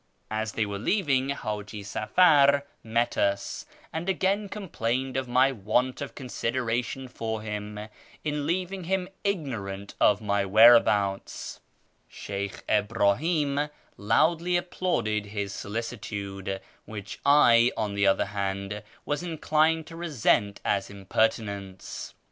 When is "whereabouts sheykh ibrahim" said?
10.43-13.59